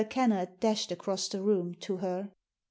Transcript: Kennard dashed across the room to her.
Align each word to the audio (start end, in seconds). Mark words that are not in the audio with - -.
Kennard 0.09 0.59
dashed 0.59 0.91
across 0.91 1.27
the 1.27 1.43
room 1.43 1.75
to 1.75 1.97
her. 1.97 2.31